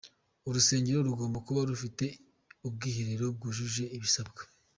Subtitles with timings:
[0.47, 2.05] Urusengero rugomba kuba rufite
[2.67, 4.41] ubwiherero bwujuje ibisabwa.